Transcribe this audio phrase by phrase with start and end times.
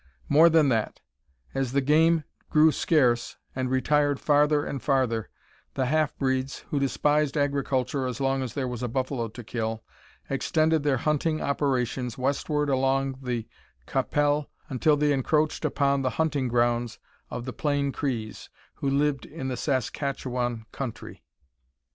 [0.27, 0.99] More than that;
[1.53, 5.29] as the game grew scarce and retired farther and farther,
[5.75, 9.83] the half breeds, who despised agriculture as long as there was a buffalo to kill,
[10.27, 13.47] extended their hunting operations westward along the
[13.85, 16.97] Qu'Appelle until they encroached upon the hunting grounds
[17.29, 21.23] of the Plain Crees, who lived in the Saskatchewan country.